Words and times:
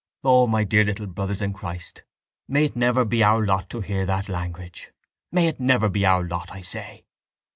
—O, 0.23 0.47
my 0.47 0.63
dear 0.63 0.83
little 0.83 1.05
brothers 1.05 1.43
in 1.43 1.53
Christ, 1.53 2.01
may 2.47 2.65
it 2.65 2.75
never 2.75 3.05
be 3.05 3.21
our 3.23 3.45
lot 3.45 3.69
to 3.69 3.81
hear 3.81 4.03
that 4.07 4.29
language! 4.29 4.91
May 5.31 5.45
it 5.47 5.59
never 5.59 5.89
be 5.89 6.07
our 6.07 6.23
lot, 6.23 6.49
I 6.51 6.61
say! 6.61 7.05